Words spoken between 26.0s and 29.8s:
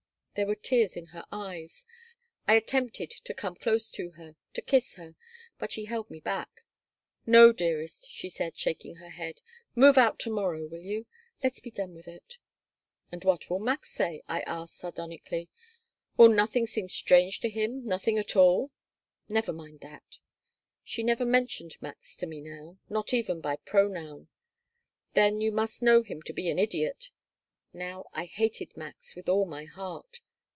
him to be an idiot." Now I hated Max with all my